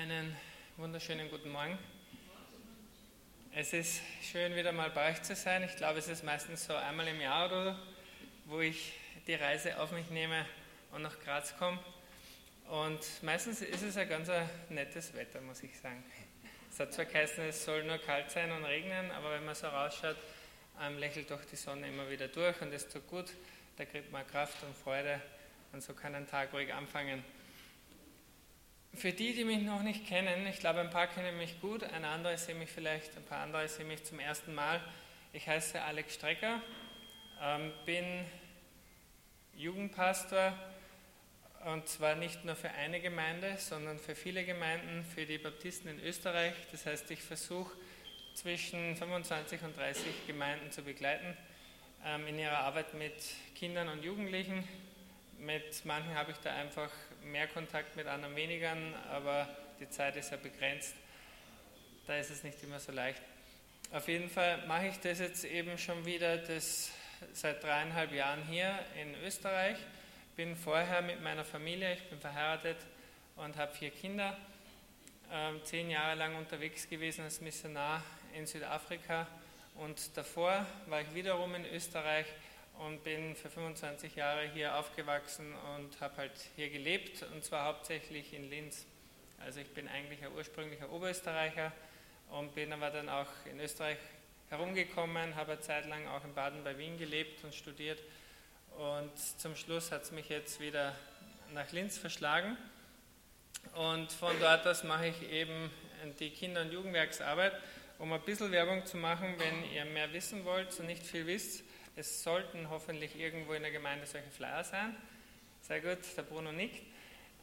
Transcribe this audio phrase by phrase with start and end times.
[0.00, 0.36] Einen
[0.76, 1.76] wunderschönen guten Morgen.
[3.52, 5.64] Es ist schön, wieder mal bei euch zu sein.
[5.64, 7.76] Ich glaube, es ist meistens so einmal im Jahr oder
[8.44, 8.92] wo ich
[9.26, 10.46] die Reise auf mich nehme
[10.92, 11.80] und nach Graz komme.
[12.68, 14.30] Und meistens ist es ein ganz
[14.68, 16.04] nettes Wetter, muss ich sagen.
[16.70, 19.66] Es hat zwar geheißen, es soll nur kalt sein und regnen, aber wenn man so
[19.66, 20.16] rausschaut,
[20.80, 23.32] ähm, lächelt doch die Sonne immer wieder durch und es tut gut.
[23.76, 25.20] Da kriegt man Kraft und Freude
[25.72, 27.24] und so kann ein Tag ruhig anfangen.
[28.98, 32.04] Für die, die mich noch nicht kennen, ich glaube, ein paar kennen mich gut, ein
[32.04, 34.80] andere sehen mich vielleicht, ein paar andere sehen mich zum ersten Mal.
[35.32, 36.60] Ich heiße Alex Strecker,
[37.40, 38.04] ähm, bin
[39.54, 40.52] Jugendpastor
[41.66, 46.00] und zwar nicht nur für eine Gemeinde, sondern für viele Gemeinden, für die Baptisten in
[46.00, 46.54] Österreich.
[46.72, 47.76] Das heißt, ich versuche
[48.34, 51.36] zwischen 25 und 30 Gemeinden zu begleiten
[52.04, 53.14] ähm, in ihrer Arbeit mit
[53.54, 54.66] Kindern und Jugendlichen.
[55.38, 56.90] Mit manchen habe ich da einfach
[57.22, 58.76] mehr Kontakt mit anderen weniger,
[59.10, 59.48] aber
[59.78, 60.94] die Zeit ist ja begrenzt.
[62.06, 63.22] Da ist es nicht immer so leicht.
[63.92, 66.90] Auf jeden Fall mache ich das jetzt eben schon wieder das,
[67.32, 69.76] seit dreieinhalb Jahren hier in Österreich.
[70.36, 72.78] Bin vorher mit meiner Familie, ich bin verheiratet
[73.36, 74.36] und habe vier Kinder,
[75.30, 78.02] äh, zehn Jahre lang unterwegs gewesen als Missionar
[78.34, 79.26] in Südafrika
[79.76, 82.26] und davor war ich wiederum in Österreich
[82.86, 88.32] und bin für 25 Jahre hier aufgewachsen und habe halt hier gelebt und zwar hauptsächlich
[88.32, 88.86] in Linz.
[89.44, 91.72] Also ich bin eigentlich ein ursprünglicher Oberösterreicher
[92.30, 93.98] und bin aber dann auch in Österreich
[94.50, 98.00] herumgekommen, habe eine Zeit lang auch in Baden bei Wien gelebt und studiert.
[98.76, 100.94] Und zum Schluss hat es mich jetzt wieder
[101.52, 102.56] nach Linz verschlagen.
[103.74, 105.70] Und von dort aus mache ich eben
[106.20, 107.54] die Kinder- und Jugendwerksarbeit,
[107.98, 111.64] um ein bisschen Werbung zu machen, wenn ihr mehr wissen wollt und nicht viel wisst
[111.98, 114.94] es sollten hoffentlich irgendwo in der Gemeinde solche Flyer sein.
[115.62, 116.82] Sehr gut, der Bruno nickt.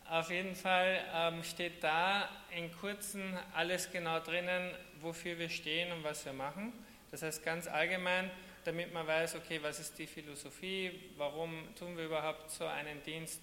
[0.10, 6.04] Auf jeden Fall ähm, steht da in kurzen alles genau drinnen, wofür wir stehen und
[6.04, 6.72] was wir machen.
[7.12, 8.32] Das heißt ganz allgemein,
[8.64, 13.42] damit man weiß, okay, was ist die Philosophie, warum tun wir überhaupt so einen Dienst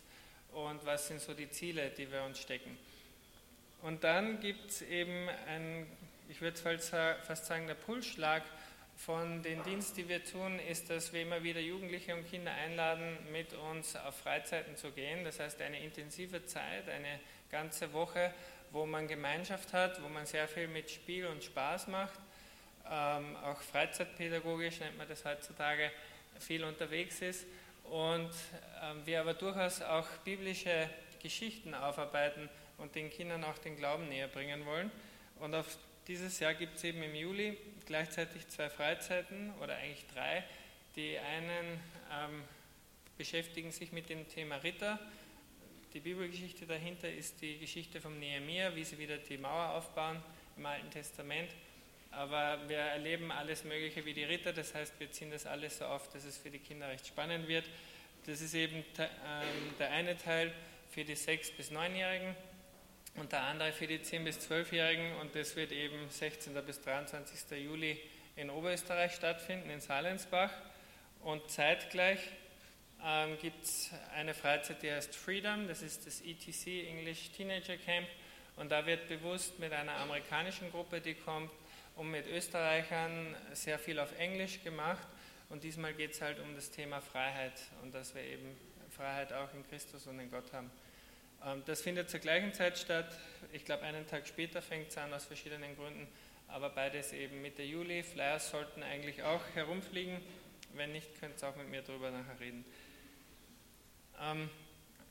[0.52, 2.78] und was sind so die Ziele, die wir uns stecken.
[3.82, 5.86] Und dann gibt es eben ein,
[6.28, 8.44] ich würde fast sagen, der Pulsschlag
[8.96, 13.18] von den Dienst, die wir tun, ist, dass wir immer wieder Jugendliche und Kinder einladen,
[13.32, 15.24] mit uns auf Freizeiten zu gehen.
[15.24, 17.20] Das heißt, eine intensive Zeit, eine
[17.50, 18.32] ganze Woche,
[18.70, 22.18] wo man Gemeinschaft hat, wo man sehr viel mit Spiel und Spaß macht.
[22.90, 25.90] Ähm, auch freizeitpädagogisch nennt man das heutzutage,
[26.38, 27.46] viel unterwegs ist.
[27.84, 28.30] Und
[28.82, 30.88] ähm, wir aber durchaus auch biblische
[31.20, 32.48] Geschichten aufarbeiten
[32.78, 34.90] und den Kindern auch den Glauben näher bringen wollen.
[35.38, 40.44] Und auf dieses Jahr gibt es eben im Juli gleichzeitig zwei Freizeiten oder eigentlich drei.
[40.96, 41.80] Die einen
[42.10, 42.42] ähm,
[43.16, 44.98] beschäftigen sich mit dem Thema Ritter.
[45.94, 50.22] Die Bibelgeschichte dahinter ist die Geschichte vom Nehemiah, wie sie wieder die Mauer aufbauen
[50.56, 51.50] im Alten Testament.
[52.10, 55.86] Aber wir erleben alles Mögliche wie die Ritter, das heißt, wir ziehen das alles so
[55.86, 57.64] auf, dass es für die Kinder recht spannend wird.
[58.26, 59.08] Das ist eben ähm,
[59.78, 60.52] der eine Teil
[60.90, 62.36] für die 6- bis 9-Jährigen
[63.16, 66.54] und der andere für die 10- bis 12-Jährigen und das wird eben 16.
[66.64, 67.58] bis 23.
[67.58, 68.00] Juli
[68.36, 70.50] in Oberösterreich stattfinden, in Salensbach.
[71.20, 72.18] Und zeitgleich
[73.04, 78.08] ähm, gibt es eine Freizeit, die heißt Freedom, das ist das ETC, English Teenager Camp.
[78.56, 81.50] Und da wird bewusst mit einer amerikanischen Gruppe, die kommt,
[81.96, 85.06] und mit Österreichern sehr viel auf Englisch gemacht.
[85.50, 87.52] Und diesmal geht es halt um das Thema Freiheit
[87.82, 88.56] und dass wir eben
[88.90, 90.70] Freiheit auch in Christus und in Gott haben.
[91.44, 93.18] Ähm, das findet zur gleichen Zeit statt.
[93.52, 96.06] Ich glaube, einen Tag später fängt es an, aus verschiedenen Gründen.
[96.48, 98.02] Aber beides eben Mitte Juli.
[98.02, 100.20] Flyers sollten eigentlich auch herumfliegen.
[100.74, 102.64] Wenn nicht, könnt ihr auch mit mir darüber nachher reden.
[104.20, 104.50] Ähm,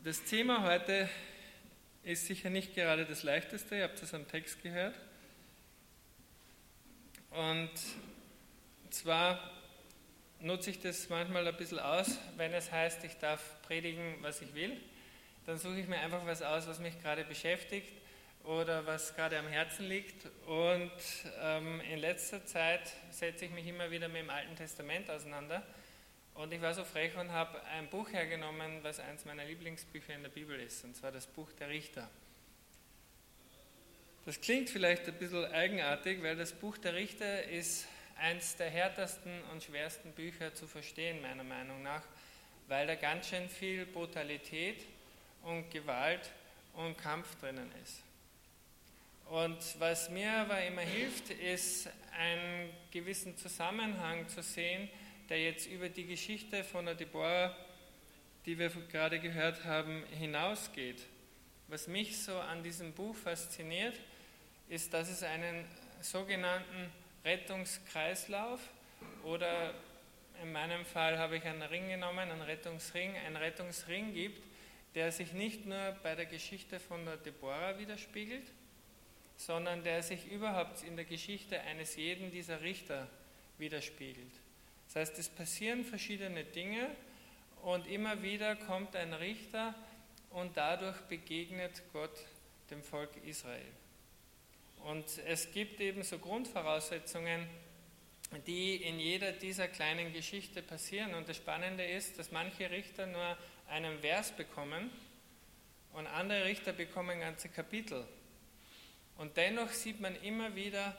[0.04, 1.10] das Thema heute
[2.04, 3.76] ist sicher nicht gerade das leichteste.
[3.76, 4.96] Ihr habt es am Text gehört.
[7.32, 7.72] Und
[8.90, 9.52] zwar
[10.40, 14.54] nutze ich das manchmal ein bisschen aus, wenn es heißt, ich darf predigen, was ich
[14.56, 14.82] will
[15.46, 17.92] dann suche ich mir einfach was aus, was mich gerade beschäftigt
[18.44, 20.28] oder was gerade am Herzen liegt.
[20.48, 20.92] Und
[21.42, 25.66] ähm, in letzter Zeit setze ich mich immer wieder mit dem Alten Testament auseinander.
[26.34, 30.24] Und ich war so frech und habe ein Buch hergenommen, was eines meiner Lieblingsbücher in
[30.24, 32.10] der Bibel ist, und zwar das Buch der Richter.
[34.26, 37.88] Das klingt vielleicht ein bisschen eigenartig, weil das Buch der Richter ist
[38.18, 42.04] eines der härtesten und schwersten Bücher zu verstehen, meiner Meinung nach,
[42.68, 44.86] weil da ganz schön viel Brutalität
[45.44, 46.32] und Gewalt
[46.74, 48.02] und Kampf drinnen ist.
[49.30, 54.90] Und was mir aber immer hilft, ist einen gewissen Zusammenhang zu sehen,
[55.30, 57.56] der jetzt über die Geschichte von der Deborah,
[58.46, 61.02] die wir gerade gehört haben, hinausgeht.
[61.70, 63.98] was mich so an diesem Buch fasziniert,
[64.68, 65.66] ist, dass es einen
[66.02, 66.92] sogenannten
[67.24, 68.60] Rettungskreislauf
[69.24, 69.74] oder
[70.42, 74.42] in meinem Fall habe ich einen Ring genommen, einen Rettungsring, einen Rettungsring gibt,
[74.96, 78.52] der sich nicht nur bei der Geschichte von der Deborah widerspiegelt,
[79.38, 83.08] sondern der sich überhaupt in der Geschichte eines jeden dieser Richter
[83.58, 84.34] widerspiegelt.
[84.88, 86.90] Das heißt, es passieren verschiedene Dinge
[87.62, 89.74] und immer wieder kommt ein Richter
[90.32, 92.26] und dadurch begegnet Gott
[92.70, 93.72] dem Volk Israel.
[94.84, 97.48] Und es gibt eben so Grundvoraussetzungen,
[98.48, 101.14] die in jeder dieser kleinen Geschichte passieren.
[101.14, 103.38] Und das Spannende ist, dass manche Richter nur
[103.68, 104.90] einen Vers bekommen
[105.94, 108.06] und andere Richter bekommen ganze Kapitel.
[109.18, 110.98] Und dennoch sieht man immer wieder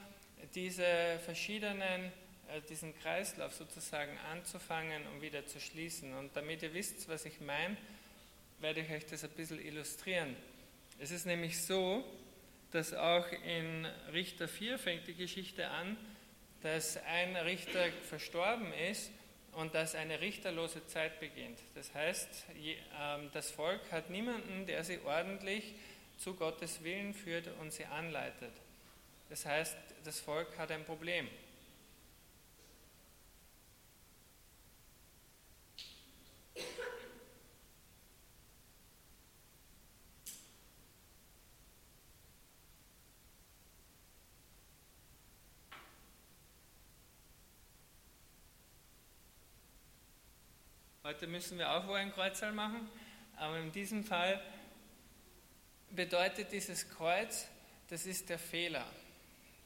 [0.55, 2.13] diese verschiedenen,
[2.49, 6.15] äh, diesen Kreislauf sozusagen anzufangen und wieder zu schließen.
[6.15, 7.77] Und damit ihr wisst, was ich meine,
[8.61, 10.37] werde ich euch das ein bisschen illustrieren.
[10.99, 12.05] Es ist nämlich so,
[12.71, 15.97] dass auch in Richter 4 fängt die Geschichte an,
[16.63, 19.11] dass ein Richter verstorben ist
[19.53, 21.59] und dass eine richterlose Zeit beginnt.
[21.75, 25.75] Das heißt, ähm, das Volk hat niemanden, der sie ordentlich
[26.17, 28.53] zu Gottes Willen führt und sie anleitet.
[29.29, 31.29] Das heißt, das Volk hat ein Problem.
[51.05, 52.89] Heute müssen wir auch wohl ein Kreuzerl machen,
[53.37, 54.41] aber in diesem Fall
[55.91, 57.49] bedeutet dieses Kreuz,
[57.89, 58.87] das ist der Fehler,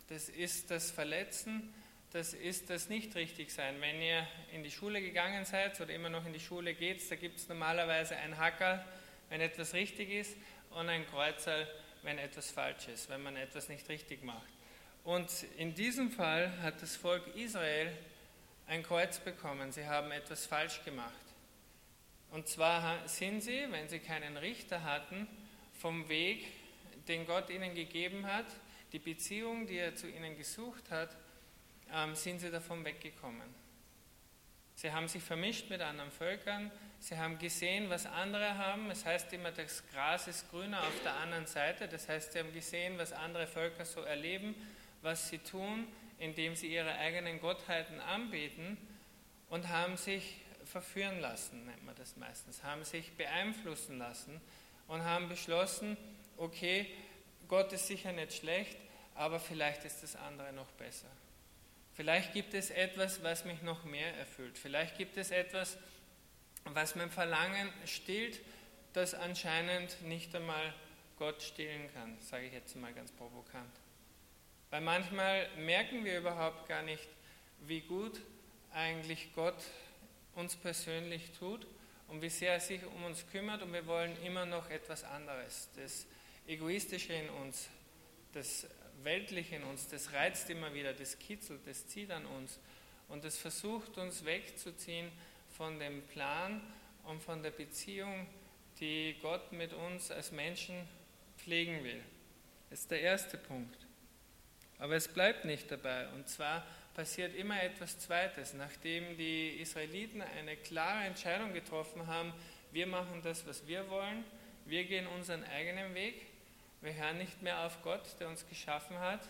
[0.08, 1.74] das ist das Verletzen,
[2.10, 3.82] das ist das Nicht-Richtig-Sein.
[3.82, 7.16] Wenn ihr in die Schule gegangen seid oder immer noch in die Schule geht, da
[7.16, 8.82] gibt es normalerweise ein Hackerl,
[9.28, 10.38] wenn etwas richtig ist,
[10.70, 11.68] und ein Kreuzerl,
[12.02, 14.54] wenn etwas falsch ist, wenn man etwas nicht richtig macht.
[15.04, 17.94] Und in diesem Fall hat das Volk Israel
[18.68, 19.70] ein Kreuz bekommen.
[19.70, 21.25] Sie haben etwas falsch gemacht.
[22.30, 25.26] Und zwar sind sie, wenn sie keinen Richter hatten,
[25.72, 26.46] vom Weg,
[27.08, 28.46] den Gott ihnen gegeben hat,
[28.92, 31.16] die Beziehung, die er zu ihnen gesucht hat,
[31.92, 33.66] ähm, sind sie davon weggekommen.
[34.74, 36.70] Sie haben sich vermischt mit anderen Völkern,
[37.00, 38.90] sie haben gesehen, was andere haben.
[38.90, 41.88] Es heißt immer, das Gras ist grüner auf der anderen Seite.
[41.88, 44.54] Das heißt, sie haben gesehen, was andere Völker so erleben,
[45.00, 45.86] was sie tun,
[46.18, 48.76] indem sie ihre eigenen Gottheiten anbeten
[49.48, 54.40] und haben sich verführen lassen, nennt man das meistens, haben sich beeinflussen lassen
[54.88, 55.96] und haben beschlossen,
[56.36, 56.86] okay,
[57.48, 58.76] Gott ist sicher nicht schlecht,
[59.14, 61.08] aber vielleicht ist das andere noch besser.
[61.94, 64.58] Vielleicht gibt es etwas, was mich noch mehr erfüllt.
[64.58, 65.78] Vielleicht gibt es etwas,
[66.64, 68.40] was mein Verlangen stillt,
[68.92, 70.74] das anscheinend nicht einmal
[71.18, 73.72] Gott stillen kann, sage ich jetzt mal ganz provokant.
[74.70, 77.08] Weil manchmal merken wir überhaupt gar nicht,
[77.60, 78.20] wie gut
[78.72, 79.62] eigentlich Gott
[80.36, 81.66] uns persönlich tut
[82.08, 85.68] und wie sehr er sich um uns kümmert und wir wollen immer noch etwas anderes.
[85.74, 86.06] Das
[86.46, 87.68] Egoistische in uns,
[88.32, 88.66] das
[89.02, 92.60] Weltliche in uns, das reizt immer wieder, das kitzelt, das zieht an uns
[93.08, 95.10] und das versucht uns wegzuziehen
[95.56, 96.60] von dem Plan
[97.04, 98.26] und von der Beziehung,
[98.78, 100.86] die Gott mit uns als Menschen
[101.38, 102.02] pflegen will.
[102.70, 103.86] Das ist der erste Punkt.
[104.78, 106.08] Aber es bleibt nicht dabei.
[106.08, 108.54] Und zwar passiert immer etwas Zweites.
[108.54, 112.32] Nachdem die Israeliten eine klare Entscheidung getroffen haben,
[112.72, 114.24] wir machen das, was wir wollen,
[114.64, 116.26] wir gehen unseren eigenen Weg,
[116.80, 119.20] wir hören nicht mehr auf Gott, der uns geschaffen hat,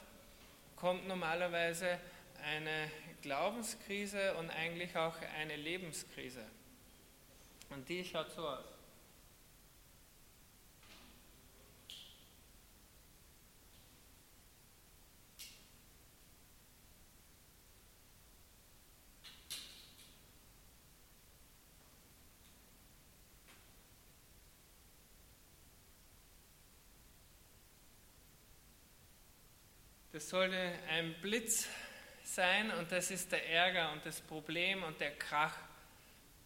[0.77, 1.99] kommt normalerweise
[2.45, 2.91] eine
[3.23, 6.45] Glaubenskrise und eigentlich auch eine Lebenskrise.
[7.71, 8.76] Und die schaut so aus.
[30.17, 30.57] Das sollte
[30.89, 31.69] ein Blitz
[32.23, 35.55] sein und das ist der Ärger und das Problem und der Krach,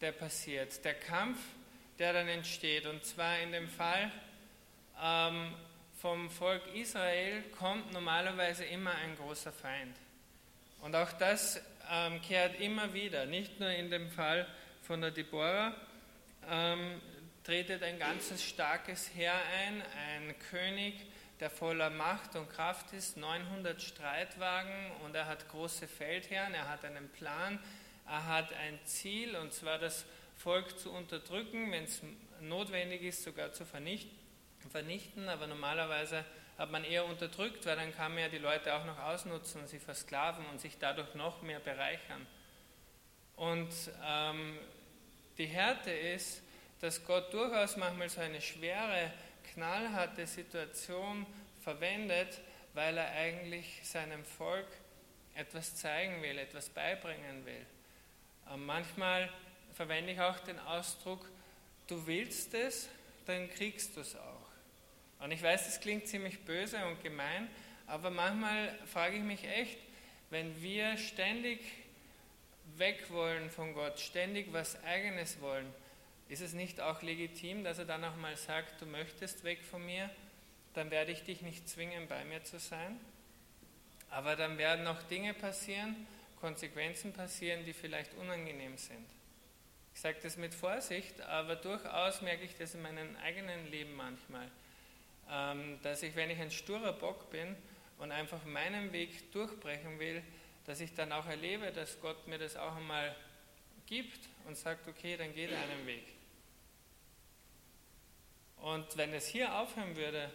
[0.01, 0.83] der passiert.
[0.83, 1.39] Der Kampf,
[1.97, 2.85] der dann entsteht.
[2.85, 4.11] Und zwar in dem Fall
[5.01, 5.55] ähm,
[6.01, 9.95] vom Volk Israel kommt normalerweise immer ein großer Feind.
[10.81, 14.49] Und auch das ähm, kehrt immer wieder, nicht nur in dem Fall
[14.81, 15.73] von der Deborah,
[16.49, 17.01] ähm,
[17.45, 19.35] tretet ein ganzes starkes Heer
[19.65, 21.05] ein, ein König,
[21.41, 26.85] der voller Macht und Kraft ist, 900 Streitwagen und er hat große Feldherren, er hat
[26.85, 27.59] einen Plan,
[28.07, 30.05] er hat ein Ziel und zwar das
[30.37, 32.01] Volk zu unterdrücken, wenn es
[32.41, 35.27] notwendig ist, sogar zu vernichten.
[35.29, 36.23] aber normalerweise
[36.59, 39.67] hat man eher unterdrückt, weil dann kann man ja die Leute auch noch ausnutzen und
[39.67, 42.27] sie versklaven und sich dadurch noch mehr bereichern.
[43.35, 43.73] Und
[44.05, 44.59] ähm,
[45.39, 46.43] die Härte ist,
[46.81, 49.11] dass Gott durchaus manchmal so eine schwere,
[49.53, 51.25] knallharte Situation
[51.61, 52.41] verwendet,
[52.73, 54.67] weil er eigentlich seinem Volk
[55.35, 57.65] etwas zeigen will, etwas beibringen will.
[58.51, 59.29] Ähm, manchmal
[59.73, 61.29] verwende ich auch den Ausdruck,
[61.87, 62.89] du willst es,
[63.25, 64.51] dann kriegst du es auch.
[65.19, 67.47] Und ich weiß, das klingt ziemlich böse und gemein,
[67.87, 69.77] aber manchmal frage ich mich echt,
[70.29, 71.59] wenn wir ständig
[72.77, 75.71] weg wollen von Gott, ständig was eigenes wollen,
[76.31, 79.85] ist es nicht auch legitim, dass er dann auch mal sagt, du möchtest weg von
[79.85, 80.09] mir,
[80.73, 82.97] dann werde ich dich nicht zwingen, bei mir zu sein.
[84.09, 86.07] Aber dann werden auch Dinge passieren,
[86.39, 89.05] Konsequenzen passieren, die vielleicht unangenehm sind.
[89.93, 94.49] Ich sage das mit Vorsicht, aber durchaus merke ich das in meinem eigenen Leben manchmal,
[95.29, 97.57] ähm, dass ich, wenn ich ein sturer Bock bin
[97.97, 100.23] und einfach meinen Weg durchbrechen will,
[100.65, 103.13] dass ich dann auch erlebe, dass Gott mir das auch einmal
[103.85, 106.20] gibt und sagt, okay, dann geh deinen Weg.
[108.61, 110.29] Und wenn es hier aufhören würde,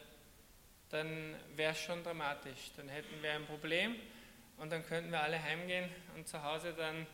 [0.90, 2.72] dann wäre es schon dramatisch.
[2.76, 3.96] Dann hätten wir ein Problem
[4.56, 7.06] und dann könnten wir alle heimgehen und zu Hause dann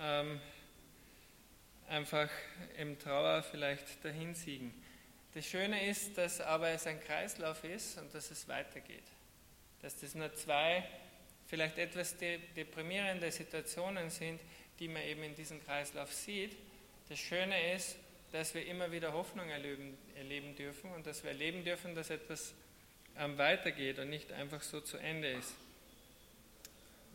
[0.00, 0.40] ähm,
[1.88, 2.28] einfach
[2.78, 4.72] im Trauer vielleicht dahin siegen.
[5.34, 9.04] Das Schöne ist, dass aber es ein Kreislauf ist und dass es weitergeht.
[9.80, 10.86] Dass das nur zwei
[11.46, 14.40] vielleicht etwas deprimierende Situationen sind,
[14.78, 16.56] die man eben in diesem Kreislauf sieht.
[17.08, 17.96] Das Schöne ist,
[18.32, 22.54] dass wir immer wieder Hoffnung erleben, erleben dürfen und dass wir erleben dürfen, dass etwas
[23.18, 25.54] ähm, weitergeht und nicht einfach so zu Ende ist.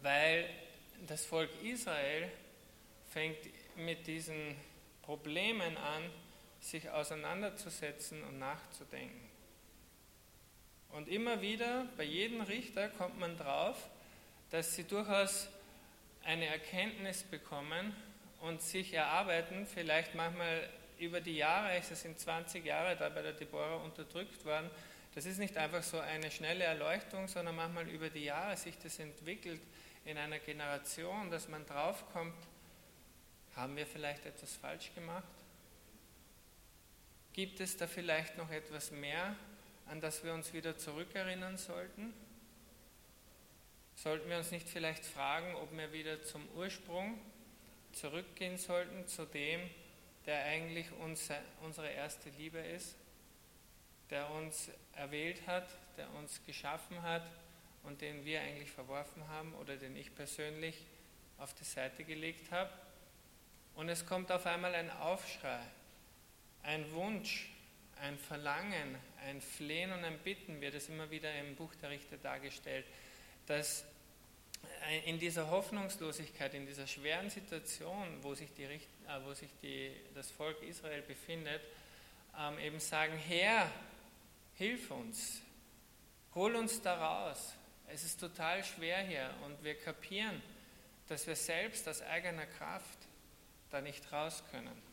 [0.04, 0.48] Weil
[1.08, 2.32] das Volk Israel
[3.10, 3.38] fängt
[3.76, 4.56] mit diesen
[5.02, 6.04] Problemen an,
[6.60, 9.28] sich auseinanderzusetzen und nachzudenken.
[10.92, 13.90] Und immer wieder, bei jedem Richter kommt man drauf,
[14.50, 15.50] dass sie durchaus
[16.24, 17.96] eine Erkenntnis bekommen
[18.42, 23.34] und sich erarbeiten, vielleicht manchmal über die Jahre, es sind 20 Jahre da bei der
[23.34, 24.70] Deborah unterdrückt worden,
[25.16, 29.00] das ist nicht einfach so eine schnelle Erleuchtung, sondern manchmal über die Jahre sich das
[29.00, 29.62] entwickelt
[30.06, 32.38] in einer Generation, dass man draufkommt,
[33.56, 35.24] haben wir vielleicht etwas falsch gemacht?
[37.34, 39.36] Gibt es da vielleicht noch etwas mehr,
[39.88, 42.14] an das wir uns wieder zurückerinnern sollten?
[43.96, 47.20] Sollten wir uns nicht vielleicht fragen, ob wir wieder zum Ursprung
[47.92, 49.68] zurückgehen sollten, zu dem,
[50.28, 52.96] der eigentlich unsere erste Liebe ist,
[54.10, 55.68] der uns erwählt hat,
[55.98, 57.26] der uns geschaffen hat
[57.84, 60.86] und den wir eigentlich verworfen haben oder den ich persönlich
[61.38, 62.70] auf die Seite gelegt habe.
[63.76, 65.62] Und es kommt auf einmal ein Aufschrei,
[66.64, 67.50] ein Wunsch,
[68.02, 72.18] ein Verlangen, ein Flehen und ein Bitten wird es immer wieder im Buch der Richter
[72.18, 72.86] dargestellt,
[73.46, 73.86] dass
[75.06, 78.80] in dieser Hoffnungslosigkeit, in dieser schweren Situation, wo sich, die, äh,
[79.26, 81.62] wo sich die, das Volk Israel befindet,
[82.38, 83.70] ähm, eben sagen, Herr,
[84.56, 85.42] hilf uns,
[86.36, 87.54] hol uns da raus.
[87.88, 90.42] Es ist total schwer hier und wir kapieren,
[91.08, 93.00] dass wir selbst aus eigener Kraft
[93.70, 94.87] da nicht raus können.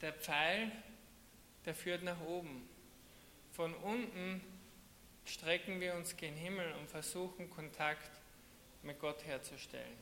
[0.00, 0.72] Der Pfeil,
[1.64, 2.68] der führt nach oben.
[3.52, 4.40] Von unten
[5.26, 8.10] strecken wir uns gen Himmel und versuchen Kontakt
[8.82, 9.98] mit Gott herzustellen.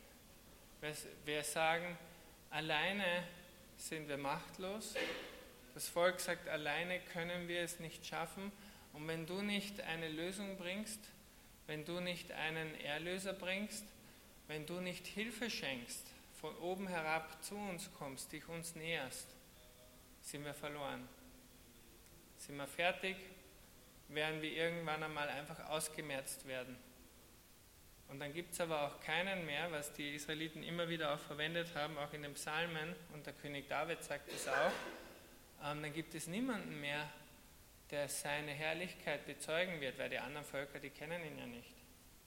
[1.24, 1.98] Wir sagen,
[2.50, 3.24] alleine
[3.76, 4.94] sind wir machtlos.
[5.74, 8.52] Das Volk sagt, alleine können wir es nicht schaffen.
[8.92, 11.00] Und wenn du nicht eine Lösung bringst,
[11.66, 13.84] wenn du nicht einen Erlöser bringst,
[14.46, 16.06] wenn du nicht Hilfe schenkst,
[16.40, 19.26] von oben herab zu uns kommst, dich uns näherst,
[20.28, 21.08] sind wir verloren.
[22.36, 23.16] Sind wir fertig,
[24.08, 26.76] werden wir irgendwann einmal einfach ausgemerzt werden.
[28.08, 31.74] Und dann gibt es aber auch keinen mehr, was die Israeliten immer wieder auch verwendet
[31.74, 34.72] haben, auch in den Psalmen, und der König David sagt das auch,
[35.64, 37.08] ähm, dann gibt es niemanden mehr,
[37.90, 41.72] der seine Herrlichkeit bezeugen wird, weil die anderen Völker, die kennen ihn ja nicht.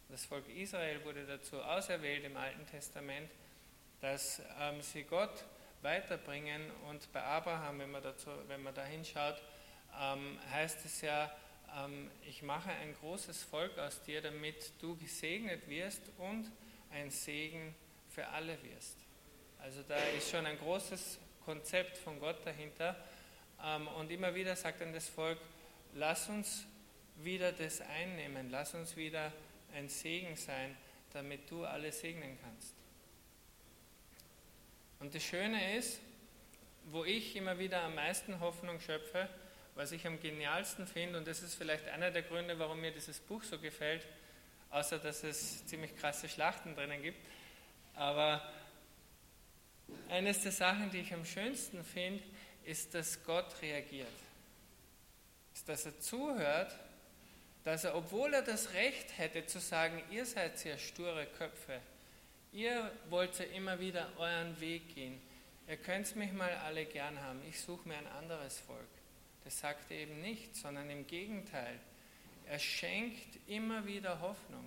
[0.09, 3.29] Das Volk Israel wurde dazu auserwählt im Alten Testament,
[4.01, 5.45] dass ähm, sie Gott
[5.81, 6.61] weiterbringen.
[6.89, 9.41] Und bei Abraham, wenn man, dazu, wenn man da hinschaut,
[9.99, 11.31] ähm, heißt es ja,
[11.77, 16.51] ähm, ich mache ein großes Volk aus dir, damit du gesegnet wirst und
[16.91, 17.75] ein Segen
[18.09, 18.97] für alle wirst.
[19.59, 22.95] Also da ist schon ein großes Konzept von Gott dahinter.
[23.63, 25.37] Ähm, und immer wieder sagt dann das Volk,
[25.93, 26.65] lass uns
[27.17, 29.31] wieder das einnehmen, lass uns wieder
[29.73, 30.75] ein Segen sein,
[31.13, 32.80] damit du alle segnen kannst.
[35.01, 35.99] Und das Schöne ist,
[36.85, 39.27] wo ich immer wieder am meisten Hoffnung schöpfe,
[39.73, 43.19] was ich am genialsten finde, und das ist vielleicht einer der Gründe, warum mir dieses
[43.19, 44.05] Buch so gefällt,
[44.69, 47.17] außer dass es ziemlich krasse Schlachten drinnen gibt,
[47.95, 48.47] aber
[50.09, 52.23] eines der Sachen, die ich am schönsten finde,
[52.63, 54.07] ist, dass Gott reagiert.
[55.53, 56.77] Ist, dass er zuhört,
[57.63, 61.81] dass er, obwohl er das Recht hätte zu sagen, ihr seid sehr sture Köpfe,
[62.51, 65.21] ihr wollt ja immer wieder euren Weg gehen,
[65.67, 68.87] ihr könnt mich mal alle gern haben, ich suche mir ein anderes Volk.
[69.43, 71.79] Das sagt er eben nicht, sondern im Gegenteil.
[72.47, 74.65] Er schenkt immer wieder Hoffnung.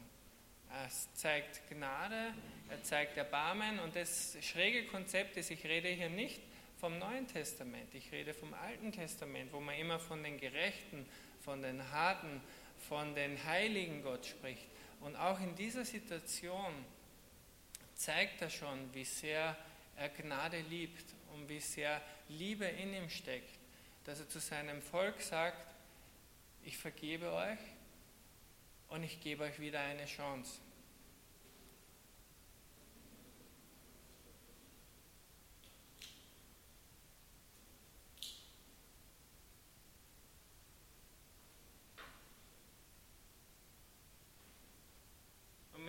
[0.71, 2.35] Er zeigt Gnade,
[2.69, 6.41] er zeigt Erbarmen und das schräge Konzept ist, ich rede hier nicht
[6.81, 11.07] vom Neuen Testament, ich rede vom Alten Testament, wo man immer von den Gerechten,
[11.43, 12.41] von den Harten,
[12.89, 14.67] von den Heiligen Gott spricht.
[15.01, 16.73] Und auch in dieser Situation
[17.95, 19.57] zeigt er schon, wie sehr
[19.97, 23.59] er Gnade liebt und wie sehr Liebe in ihm steckt,
[24.05, 25.75] dass er zu seinem Volk sagt,
[26.65, 27.59] ich vergebe euch
[28.89, 30.61] und ich gebe euch wieder eine Chance.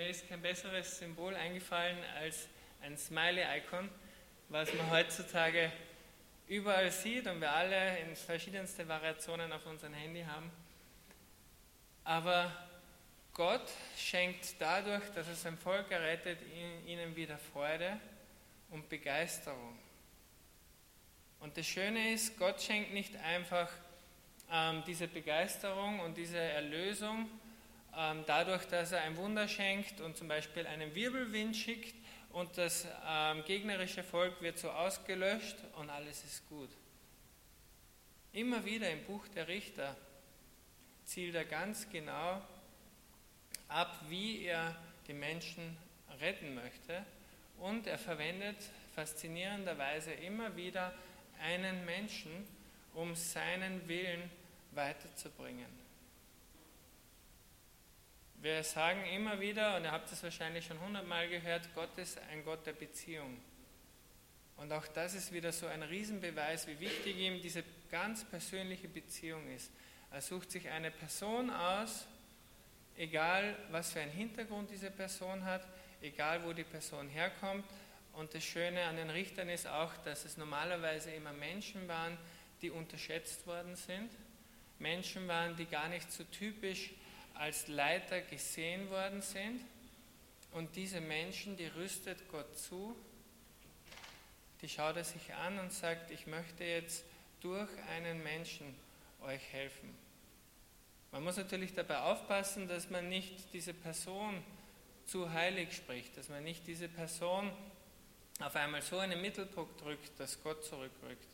[0.05, 2.47] Mir ist kein besseres Symbol eingefallen als
[2.83, 3.89] ein Smiley-Icon,
[4.49, 5.71] was man heutzutage
[6.47, 10.51] überall sieht und wir alle in verschiedenste Variationen auf unserem Handy haben.
[12.03, 12.51] Aber
[13.33, 16.37] Gott schenkt dadurch, dass er sein Volk errettet,
[16.85, 17.99] ihnen wieder Freude
[18.69, 19.79] und Begeisterung.
[21.39, 23.71] Und das Schöne ist, Gott schenkt nicht einfach
[24.51, 27.27] ähm, diese Begeisterung und diese Erlösung,
[28.25, 31.95] dadurch, dass er ein Wunder schenkt und zum Beispiel einen Wirbelwind schickt
[32.29, 36.69] und das ähm, gegnerische Volk wird so ausgelöscht und alles ist gut.
[38.33, 39.95] Immer wieder im Buch der Richter
[41.05, 42.41] zielt er ganz genau
[43.69, 44.75] ab, wie er
[45.07, 45.77] die Menschen
[46.19, 47.05] retten möchte
[47.59, 48.57] und er verwendet
[48.93, 50.93] faszinierenderweise immer wieder
[51.41, 52.47] einen Menschen,
[52.93, 54.29] um seinen Willen
[54.71, 55.84] weiterzubringen.
[58.45, 62.45] Wir sagen immer wieder, und ihr habt es wahrscheinlich schon hundertmal gehört, Gott ist ein
[62.45, 63.39] Gott der Beziehung.
[64.57, 69.51] Und auch das ist wieder so ein Riesenbeweis, wie wichtig ihm diese ganz persönliche Beziehung
[69.55, 69.71] ist.
[70.11, 72.05] Er sucht sich eine Person aus,
[72.97, 75.67] egal was für einen Hintergrund diese Person hat,
[76.03, 77.65] egal wo die Person herkommt.
[78.13, 82.15] Und das Schöne an den Richtern ist auch, dass es normalerweise immer Menschen waren,
[82.61, 84.11] die unterschätzt worden sind.
[84.77, 86.91] Menschen waren, die gar nicht so typisch
[87.35, 89.61] als Leiter gesehen worden sind.
[90.51, 92.95] Und diese Menschen, die rüstet Gott zu,
[94.61, 97.03] die schaut er sich an und sagt, ich möchte jetzt
[97.41, 98.73] durch einen Menschen
[99.21, 99.93] euch helfen.
[101.11, 104.43] Man muss natürlich dabei aufpassen, dass man nicht diese Person
[105.05, 107.51] zu heilig spricht, dass man nicht diese Person
[108.39, 111.27] auf einmal so in den Mittelpunkt drückt, dass Gott zurückrückt.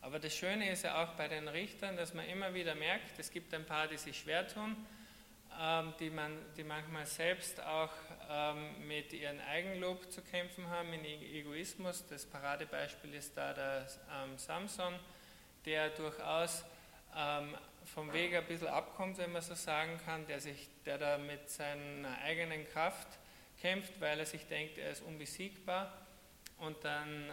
[0.00, 3.30] Aber das Schöne ist ja auch bei den Richtern, dass man immer wieder merkt, es
[3.30, 4.76] gibt ein paar, die sich schwer tun,
[6.00, 7.92] die, man, die manchmal selbst auch
[8.30, 12.04] ähm, mit ihrem Eigenlob zu kämpfen haben, in Egoismus.
[12.06, 14.94] Das Paradebeispiel ist da der ähm, Samson,
[15.64, 16.64] der durchaus
[17.86, 21.48] vom Weg ein bisschen abkommt, wenn man so sagen kann, der, sich, der da mit
[21.48, 23.08] seiner eigenen Kraft
[23.60, 25.92] kämpft, weil er sich denkt, er ist unbesiegbar
[26.58, 27.30] und dann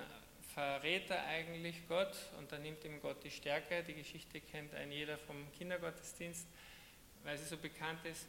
[0.53, 3.83] verrät er eigentlich Gott und dann nimmt ihm Gott die Stärke.
[3.83, 6.47] Die Geschichte kennt ein jeder vom Kindergottesdienst
[7.23, 8.27] weil sie so bekannt ist.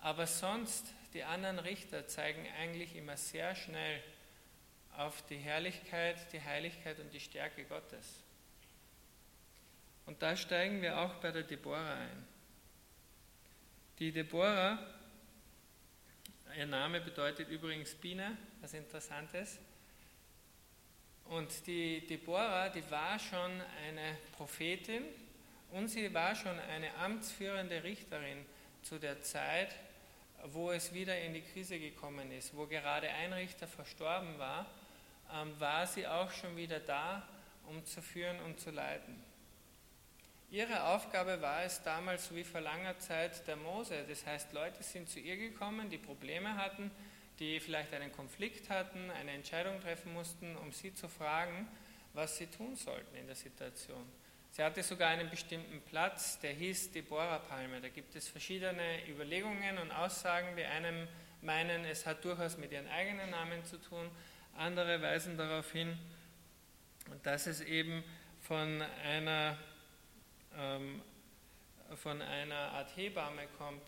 [0.00, 4.02] Aber sonst, die anderen Richter zeigen eigentlich immer sehr schnell
[4.96, 8.22] auf die Herrlichkeit, die Heiligkeit und die Stärke Gottes.
[10.06, 12.26] Und da steigen wir auch bei der Deborah ein.
[13.98, 14.78] Die Deborah,
[16.56, 19.58] ihr Name bedeutet übrigens Biene, was interessant ist.
[21.24, 25.04] Und die Deborah, die war schon eine Prophetin,
[25.74, 28.46] und sie war schon eine amtsführende Richterin
[28.82, 29.74] zu der Zeit,
[30.44, 34.66] wo es wieder in die Krise gekommen ist, wo gerade ein Richter verstorben war,
[35.32, 37.26] ähm, war sie auch schon wieder da,
[37.66, 39.20] um zu führen und zu leiten.
[40.50, 44.04] Ihre Aufgabe war es damals, wie vor langer Zeit, der Mose.
[44.08, 46.92] Das heißt, Leute sind zu ihr gekommen, die Probleme hatten,
[47.40, 51.66] die vielleicht einen Konflikt hatten, eine Entscheidung treffen mussten, um sie zu fragen,
[52.12, 54.04] was sie tun sollten in der Situation.
[54.54, 57.80] Sie hatte sogar einen bestimmten Platz, der hieß Deborah-Palme.
[57.80, 60.54] Da gibt es verschiedene Überlegungen und Aussagen.
[60.56, 61.08] Die einen
[61.42, 64.08] meinen, es hat durchaus mit ihren eigenen Namen zu tun.
[64.56, 65.98] Andere weisen darauf hin,
[67.24, 68.04] dass es eben
[68.42, 69.58] von einer,
[70.56, 71.02] ähm,
[71.96, 73.82] von einer Art Hebamme kommt,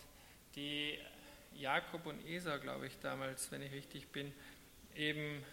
[0.57, 0.99] die
[1.53, 4.33] Jakob und Esau, glaube ich, damals, wenn ich richtig bin,
[4.97, 5.45] eben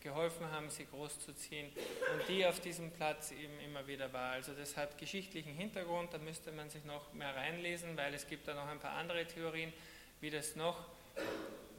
[0.00, 4.32] geholfen haben, sie großzuziehen und die auf diesem Platz eben immer wieder war.
[4.32, 8.48] Also das hat geschichtlichen Hintergrund, da müsste man sich noch mehr reinlesen, weil es gibt
[8.48, 9.72] da noch ein paar andere Theorien,
[10.20, 10.86] wie das noch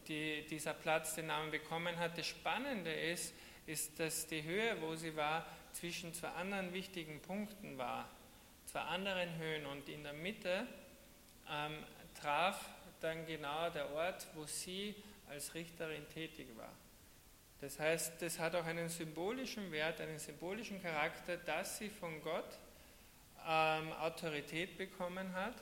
[0.08, 2.18] die, dieser Platz den Namen bekommen hat.
[2.18, 3.34] Das Spannende ist,
[3.66, 8.10] ist, dass die Höhe, wo sie war, zwischen zwei anderen wichtigen Punkten war,
[8.66, 10.68] zwei anderen Höhen und in der Mitte
[11.50, 11.78] ähm,
[12.20, 12.66] traf
[13.00, 14.96] dann genau der Ort, wo sie
[15.30, 16.72] als Richterin tätig war.
[17.62, 22.58] Das heißt, das hat auch einen symbolischen Wert, einen symbolischen Charakter, dass sie von Gott
[23.48, 25.56] ähm, Autorität bekommen hat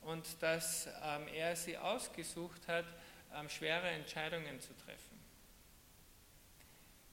[0.00, 2.86] und dass ähm, er sie ausgesucht hat,
[3.34, 5.20] ähm, schwere Entscheidungen zu treffen.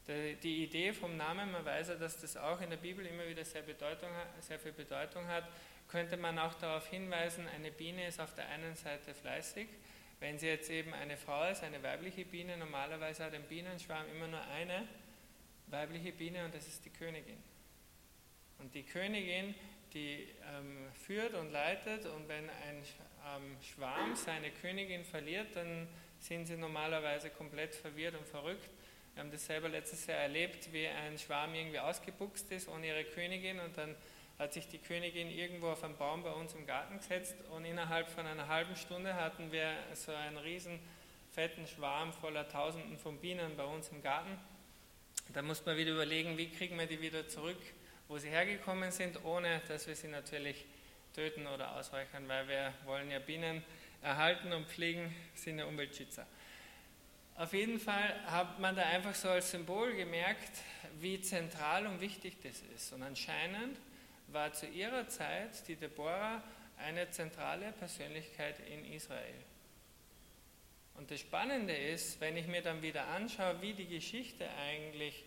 [0.07, 3.27] Die, die Idee vom Namen, man weiß ja, dass das auch in der Bibel immer
[3.27, 5.43] wieder sehr, Bedeutung, sehr viel Bedeutung hat,
[5.89, 9.67] könnte man auch darauf hinweisen, eine Biene ist auf der einen Seite fleißig,
[10.19, 14.27] wenn sie jetzt eben eine Frau ist, eine weibliche Biene, normalerweise hat ein Bienenschwarm immer
[14.27, 14.87] nur eine
[15.67, 17.37] weibliche Biene und das ist die Königin.
[18.57, 19.55] Und die Königin,
[19.93, 20.27] die
[20.57, 22.83] ähm, führt und leitet und wenn ein
[23.25, 25.87] ähm, Schwarm seine Königin verliert, dann
[26.19, 28.69] sind sie normalerweise komplett verwirrt und verrückt.
[29.13, 33.05] Wir haben das selber letztes Jahr erlebt, wie ein Schwarm irgendwie ausgebuchst ist ohne ihre
[33.05, 33.95] Königin und dann
[34.39, 38.07] hat sich die Königin irgendwo auf einen Baum bei uns im Garten gesetzt und innerhalb
[38.07, 40.79] von einer halben Stunde hatten wir so einen riesen
[41.33, 44.39] fetten Schwarm voller Tausenden von Bienen bei uns im Garten.
[45.33, 47.59] Da muss man wieder überlegen, wie kriegen wir die wieder zurück,
[48.07, 50.65] wo sie hergekommen sind, ohne dass wir sie natürlich
[51.13, 53.61] töten oder ausreichern, weil wir wollen ja Bienen
[54.01, 56.25] erhalten und pflegen, sind ja Umweltschützer.
[57.35, 60.51] Auf jeden Fall hat man da einfach so als Symbol gemerkt,
[60.99, 62.93] wie zentral und wichtig das ist.
[62.93, 63.77] Und anscheinend
[64.31, 66.43] war zu ihrer Zeit die Deborah
[66.77, 69.43] eine zentrale Persönlichkeit in Israel.
[70.95, 75.23] Und das Spannende ist, wenn ich mir dann wieder anschaue, wie die Geschichte eigentlich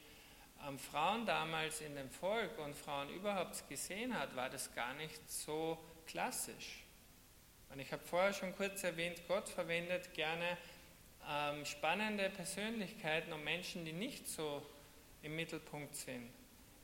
[0.67, 5.31] ähm, Frauen damals in dem Volk und Frauen überhaupt gesehen hat, war das gar nicht
[5.31, 6.85] so klassisch.
[7.71, 10.59] Und ich habe vorher schon kurz erwähnt, Gott verwendet gerne
[11.29, 14.63] ähm, spannende Persönlichkeiten und Menschen, die nicht so
[15.23, 16.31] im Mittelpunkt sind.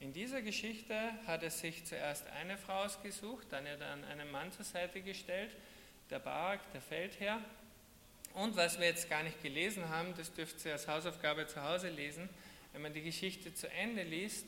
[0.01, 0.95] In dieser Geschichte
[1.27, 5.51] hat er sich zuerst eine Frau ausgesucht, dann er dann einen Mann zur Seite gestellt,
[6.09, 7.41] der Barak, der Feldherr.
[8.35, 11.89] Und was wir jetzt gar nicht gelesen haben, das dürft ihr als Hausaufgabe zu Hause
[11.89, 12.29] lesen,
[12.73, 14.47] wenn man die Geschichte zu Ende liest,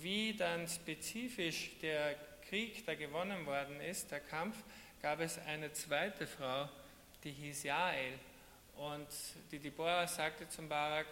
[0.00, 2.14] wie dann spezifisch der
[2.48, 4.56] Krieg, der gewonnen worden ist, der Kampf,
[5.02, 6.70] gab es eine zweite Frau,
[7.22, 8.14] die hieß Jael.
[8.76, 9.08] Und
[9.50, 11.06] die Deborah sagte zum Barak,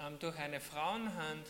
[0.00, 1.46] ähm, durch eine Frauenhand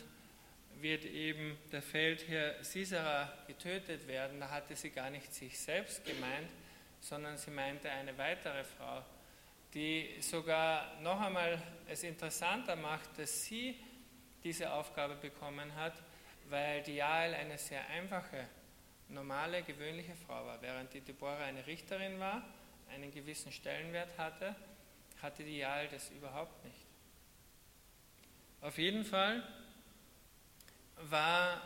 [0.81, 4.39] wird eben der Feldherr Sisera getötet werden.
[4.39, 6.49] Da hatte sie gar nicht sich selbst gemeint,
[6.99, 9.03] sondern sie meinte eine weitere Frau,
[9.73, 13.75] die sogar noch einmal es interessanter macht, dass sie
[14.43, 15.93] diese Aufgabe bekommen hat,
[16.49, 18.47] weil die Jael eine sehr einfache,
[19.09, 20.61] normale, gewöhnliche Frau war.
[20.61, 22.43] Während die Deborah eine Richterin war,
[22.89, 24.55] einen gewissen Stellenwert hatte,
[25.21, 26.85] hatte die Jael das überhaupt nicht.
[28.61, 29.43] Auf jeden Fall
[31.09, 31.61] war,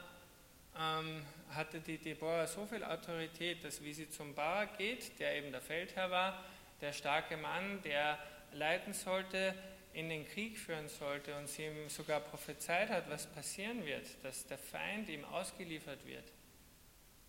[0.77, 5.51] ähm, hatte die Deborah so viel Autorität, dass wie sie zum Barak geht, der eben
[5.51, 6.43] der Feldherr war,
[6.81, 8.17] der starke Mann, der
[8.51, 9.55] leiten sollte,
[9.93, 14.47] in den Krieg führen sollte und sie ihm sogar prophezeit hat, was passieren wird, dass
[14.47, 16.31] der Feind ihm ausgeliefert wird,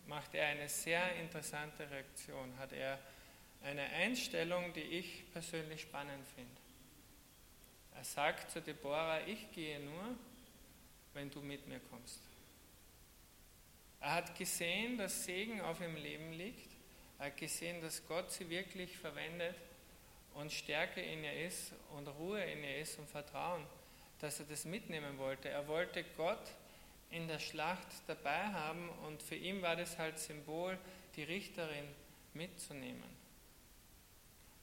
[0.06, 2.98] macht er eine sehr interessante Reaktion, hat er
[3.62, 6.56] eine Einstellung, die ich persönlich spannend finde.
[7.94, 10.16] Er sagt zu Deborah, ich gehe nur,
[11.14, 12.20] wenn du mit mir kommst.
[14.00, 16.70] Er hat gesehen, dass Segen auf ihrem Leben liegt.
[17.18, 19.54] Er hat gesehen, dass Gott sie wirklich verwendet
[20.34, 23.64] und Stärke in ihr ist und Ruhe in ihr ist und Vertrauen,
[24.20, 25.48] dass er das mitnehmen wollte.
[25.48, 26.52] Er wollte Gott
[27.10, 30.76] in der Schlacht dabei haben und für ihn war das halt Symbol,
[31.16, 31.86] die Richterin
[32.34, 33.24] mitzunehmen.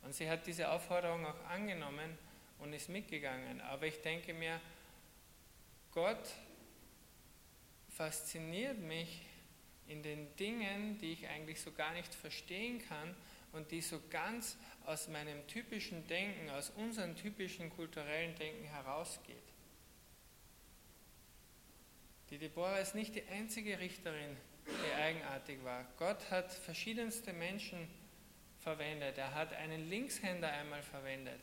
[0.04, 2.18] Und sie hat diese Aufforderung auch angenommen
[2.60, 3.62] und ist mitgegangen.
[3.62, 4.60] Aber ich denke mir,
[5.92, 6.30] Gott
[7.90, 9.22] fasziniert mich
[9.88, 13.16] in den Dingen, die ich eigentlich so gar nicht verstehen kann
[13.52, 19.36] und die so ganz aus meinem typischen Denken, aus unserem typischen kulturellen Denken herausgeht.
[22.30, 25.86] Die Deborah ist nicht die einzige Richterin, die eigenartig war.
[25.98, 27.90] Gott hat verschiedenste Menschen
[28.60, 29.18] verwendet.
[29.18, 31.42] Er hat einen Linkshänder einmal verwendet,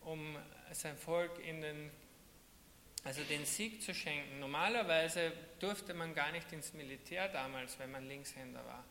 [0.00, 0.36] um
[0.70, 1.90] sein Volk in den,
[3.06, 4.40] also den Sieg zu schenken.
[4.40, 8.82] Normalerweise durfte man gar nicht ins Militär damals, wenn man Linkshänder war,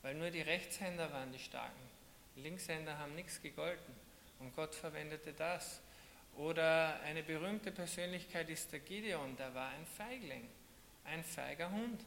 [0.00, 1.82] weil nur die Rechtshänder waren die Starken.
[2.36, 3.94] Linkshänder haben nichts gegolten
[4.38, 5.82] und Gott verwendete das.
[6.38, 10.48] Oder eine berühmte Persönlichkeit ist der Gideon, der war ein Feigling,
[11.04, 12.02] ein feiger Hund.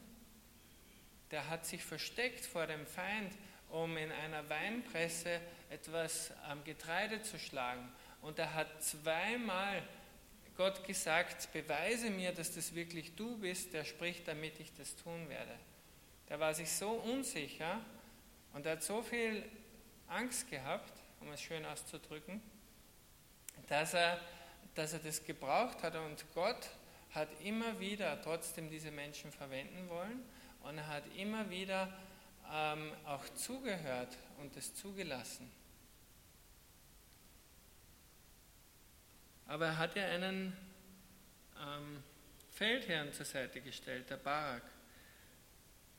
[1.30, 3.32] Der hat sich versteckt vor dem Feind,
[3.70, 7.88] um in einer Weinpresse etwas am Getreide zu schlagen.
[8.24, 9.84] Und er hat zweimal
[10.58, 15.28] Gott gesagt, beweise mir, dass das wirklich du bist, der spricht, damit ich das tun
[15.30, 15.54] werde.
[16.30, 17.80] Der war sich so unsicher
[18.54, 19.44] und er hat so viel
[20.08, 22.42] Angst gehabt, um es schön auszudrücken,
[23.68, 24.20] dass er,
[24.76, 26.70] dass er das gebraucht hat und Gott
[27.12, 30.24] hat immer wieder trotzdem diese Menschen verwenden wollen
[30.64, 31.94] und er hat immer wieder
[32.52, 35.50] ähm, auch zugehört und es zugelassen.
[39.48, 40.56] Aber er hat ja einen
[41.60, 42.04] ähm,
[42.52, 44.64] Feldherrn zur Seite gestellt, der Barak.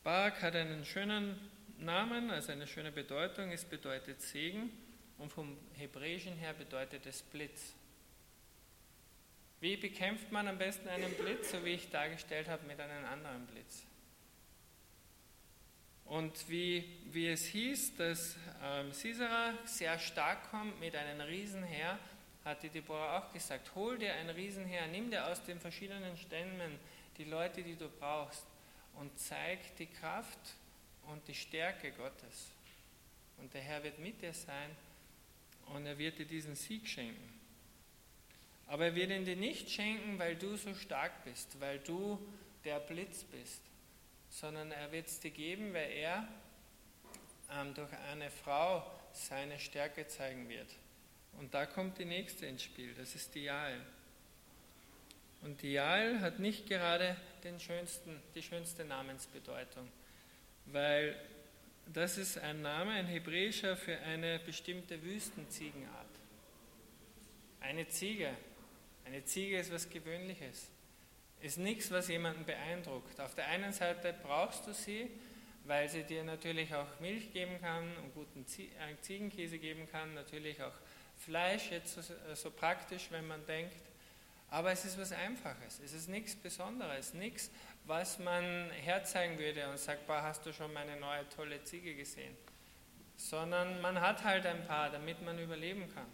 [0.03, 1.39] Barak hat einen schönen
[1.77, 3.51] Namen, also eine schöne Bedeutung.
[3.51, 4.71] Es bedeutet Segen
[5.17, 7.73] und vom Hebräischen her bedeutet es Blitz.
[9.59, 13.47] Wie bekämpft man am besten einen Blitz, so wie ich dargestellt habe, mit einem anderen
[13.47, 13.83] Blitz?
[16.05, 21.99] Und wie, wie es hieß, dass ähm, Sisera sehr stark kommt mit einem Riesenheer,
[22.47, 26.79] hat die Deborah auch gesagt, hol dir ein Riesenheer, nimm dir aus den verschiedenen Stämmen
[27.17, 28.45] die Leute, die du brauchst
[28.95, 30.39] und zeig die Kraft
[31.07, 32.51] und die Stärke Gottes.
[33.37, 34.71] Und der Herr wird mit dir sein
[35.73, 37.33] und er wird dir diesen Sieg schenken.
[38.67, 42.19] Aber er wird ihn dir nicht schenken, weil du so stark bist, weil du
[42.63, 43.61] der Blitz bist,
[44.29, 46.27] sondern er wird es dir geben, weil er
[47.51, 50.69] ähm, durch eine Frau seine Stärke zeigen wird.
[51.37, 53.81] Und da kommt die nächste ins Spiel, das ist die Jael.
[55.41, 59.87] Und die Jael hat nicht gerade den schönsten, die schönste Namensbedeutung,
[60.65, 61.15] weil
[61.93, 66.07] das ist ein Name, ein hebräischer für eine bestimmte Wüstenziegenart.
[67.61, 68.29] Eine Ziege.
[69.05, 70.69] Eine Ziege ist was Gewöhnliches.
[71.41, 73.19] Ist nichts, was jemanden beeindruckt.
[73.21, 75.09] Auf der einen Seite brauchst du sie,
[75.65, 80.61] weil sie dir natürlich auch Milch geben kann und guten äh, Ziegenkäse geben kann, natürlich
[80.61, 80.73] auch
[81.17, 82.01] Fleisch, jetzt so,
[82.35, 83.75] so praktisch, wenn man denkt.
[84.49, 87.51] Aber es ist was Einfaches, es ist nichts Besonderes, nichts,
[87.83, 92.35] was man herzeigen würde und sagt, boah, hast du schon meine neue tolle Ziege gesehen?
[93.17, 96.07] Sondern man hat halt ein paar, damit man überleben kann.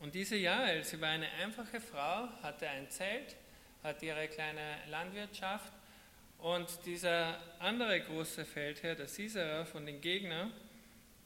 [0.00, 3.36] Und diese Jael, sie war eine einfache Frau, hatte ein Zelt,
[3.82, 5.72] hatte ihre kleine Landwirtschaft
[6.38, 10.52] und dieser andere große Feldherr, der Sisera von den Gegnern,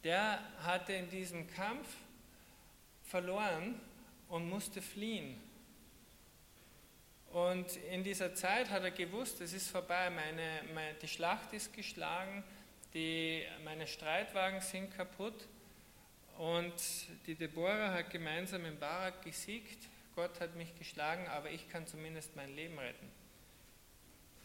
[0.05, 1.87] der hatte in diesem Kampf
[3.05, 3.81] verloren
[4.29, 5.41] und musste fliehen.
[7.33, 11.73] Und in dieser Zeit hat er gewusst, es ist vorbei, meine, meine, die Schlacht ist
[11.75, 12.43] geschlagen,
[12.95, 15.47] die, meine Streitwagen sind kaputt.
[16.39, 16.73] Und
[17.27, 19.89] die Deborah hat gemeinsam in Barak gesiegt.
[20.15, 23.11] Gott hat mich geschlagen, aber ich kann zumindest mein Leben retten.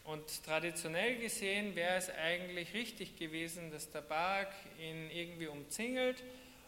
[0.04, 6.22] Und traditionell gesehen wäre es eigentlich richtig gewesen, dass der Barak ihn irgendwie umzingelt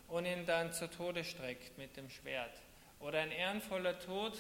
[0.09, 2.53] und ihn dann zu Tode streckt mit dem Schwert.
[3.01, 4.39] Oder ein ehrenvoller Tod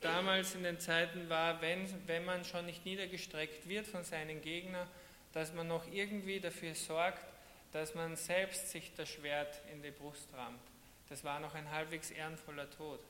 [0.00, 4.86] damals in den Zeiten war, wenn, wenn man schon nicht niedergestreckt wird von seinen Gegnern,
[5.32, 7.24] dass man noch irgendwie dafür sorgt,
[7.72, 10.60] dass man selbst sich das Schwert in die Brust rammt.
[11.08, 13.00] Das war noch ein halbwegs ehrenvoller Tod.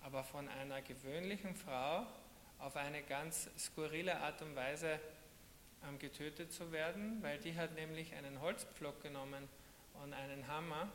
[0.00, 2.06] Aber von einer gewöhnlichen Frau
[2.62, 5.00] auf eine ganz skurrile Art und Weise
[5.88, 9.48] ähm, getötet zu werden, weil die hat nämlich einen Holzpflock genommen
[10.02, 10.90] und einen Hammer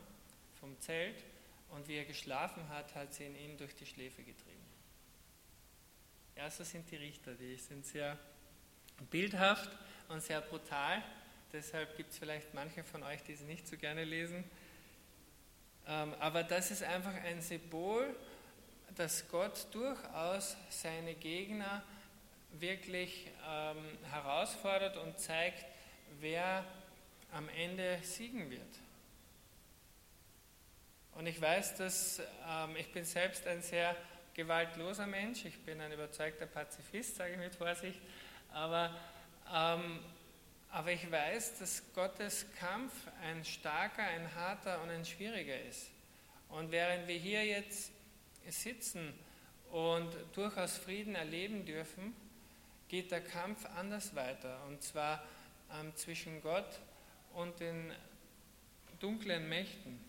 [0.60, 1.24] vom Zelt
[1.70, 4.66] und wie er geschlafen hat, hat sie ihn durch die Schläfe getrieben.
[6.38, 8.18] Ja, so sind die Richter, die sind sehr
[9.10, 9.70] bildhaft
[10.08, 11.04] und sehr brutal.
[11.52, 14.44] Deshalb gibt es vielleicht manche von euch, die sie nicht so gerne lesen.
[15.86, 18.16] Ähm, aber das ist einfach ein Symbol,
[18.98, 21.84] dass Gott durchaus seine Gegner
[22.52, 25.66] wirklich ähm, herausfordert und zeigt,
[26.20, 26.66] wer
[27.32, 28.62] am Ende siegen wird.
[31.14, 33.96] Und ich weiß, dass ähm, ich bin selbst ein sehr
[34.34, 38.00] gewaltloser Mensch, ich bin ein überzeugter Pazifist, sage ich mit Vorsicht,
[38.52, 38.94] aber
[39.54, 40.00] ähm,
[40.70, 42.92] Aber ich weiß, dass Gottes Kampf
[43.24, 45.90] ein starker, ein harter und ein schwieriger ist.
[46.50, 47.92] Und während wir hier jetzt
[48.52, 49.14] sitzen
[49.72, 52.16] und durchaus Frieden erleben dürfen,
[52.88, 54.64] geht der Kampf anders weiter.
[54.68, 55.24] Und zwar
[55.74, 56.80] ähm, zwischen Gott
[57.34, 57.92] und den
[59.00, 60.00] dunklen Mächten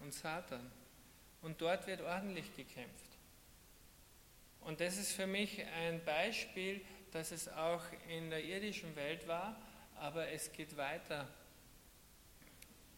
[0.00, 0.70] und Satan.
[1.42, 3.06] Und dort wird ordentlich gekämpft.
[4.60, 9.56] Und das ist für mich ein Beispiel, dass es auch in der irdischen Welt war,
[9.94, 11.28] aber es geht weiter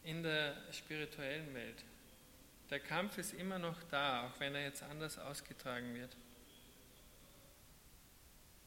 [0.02, 1.84] in der spirituellen Welt.
[2.70, 6.14] Der Kampf ist immer noch da, auch wenn er jetzt anders ausgetragen wird.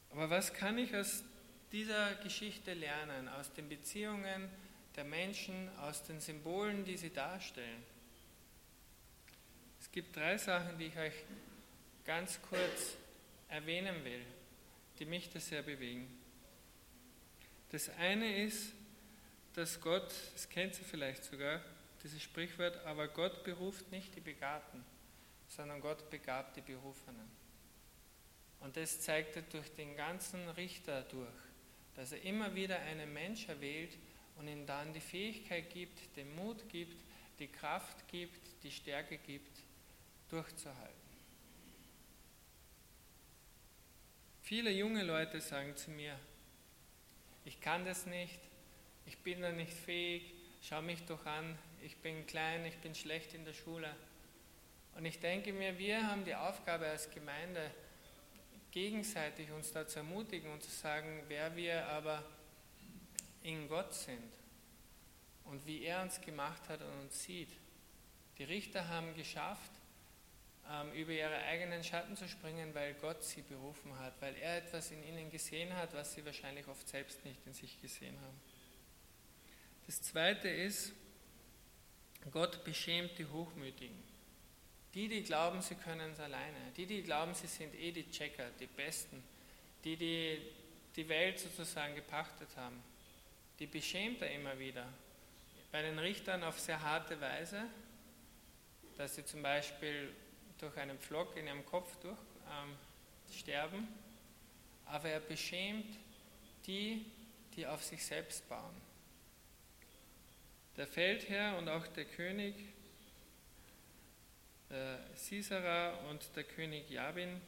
[0.09, 1.23] Aber was kann ich aus
[1.71, 4.49] dieser Geschichte lernen, aus den Beziehungen
[4.95, 7.83] der Menschen, aus den Symbolen, die sie darstellen?
[9.79, 11.23] Es gibt drei Sachen, die ich euch
[12.03, 12.97] ganz kurz
[13.49, 14.25] erwähnen will,
[14.99, 16.07] die mich das sehr bewegen.
[17.69, 18.73] Das eine ist,
[19.53, 21.61] dass Gott, das kennt sie vielleicht sogar,
[22.03, 24.83] dieses Sprichwort, aber Gott beruft nicht die Begabten,
[25.47, 27.29] sondern Gott begabt die Berufenen.
[28.59, 31.27] Und das zeigt er durch den ganzen Richter durch,
[31.95, 33.97] dass er immer wieder einen Mensch erwählt
[34.37, 36.95] und ihm dann die Fähigkeit gibt, den Mut gibt,
[37.39, 39.59] die Kraft gibt, die Stärke gibt,
[40.29, 41.01] durchzuhalten.
[44.41, 46.17] Viele junge Leute sagen zu mir,
[47.45, 48.39] ich kann das nicht,
[49.05, 53.33] ich bin da nicht fähig, schau mich doch an, ich bin klein, ich bin schlecht
[53.33, 53.95] in der Schule.
[54.95, 57.71] Und ich denke mir, wir haben die Aufgabe als Gemeinde,
[58.71, 62.23] gegenseitig uns da zu ermutigen und zu sagen, wer wir aber
[63.43, 64.31] in Gott sind
[65.45, 67.51] und wie er uns gemacht hat und uns sieht.
[68.37, 69.71] Die Richter haben geschafft,
[70.69, 74.91] ähm, über ihre eigenen Schatten zu springen, weil Gott sie berufen hat, weil er etwas
[74.91, 78.39] in ihnen gesehen hat, was sie wahrscheinlich oft selbst nicht in sich gesehen haben.
[79.87, 80.93] Das Zweite ist,
[82.29, 83.97] Gott beschämt die Hochmütigen.
[84.93, 86.71] Die, die glauben, sie können es alleine.
[86.75, 89.23] Die, die glauben, sie sind eh die Checker, die Besten.
[89.83, 90.41] Die, die
[90.95, 92.81] die Welt sozusagen gepachtet haben.
[93.59, 94.87] Die beschämt er immer wieder.
[95.71, 97.63] Bei den Richtern auf sehr harte Weise,
[98.97, 100.13] dass sie zum Beispiel
[100.57, 102.17] durch einen Pflock in ihrem Kopf durch
[102.51, 102.75] ähm,
[103.33, 103.87] sterben,
[104.85, 105.97] aber er beschämt
[106.67, 107.05] die,
[107.55, 108.75] die auf sich selbst bauen.
[110.77, 112.55] Der Feldherr und auch der König,
[114.69, 117.41] der Sisera und der König Jabin,